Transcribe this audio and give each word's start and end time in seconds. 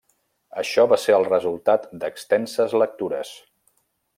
Això 0.61 0.85
va 0.93 0.97
ser 1.01 1.13
el 1.17 1.27
resultat 1.27 1.85
d'extenses 2.05 2.77
lectures. 2.85 3.35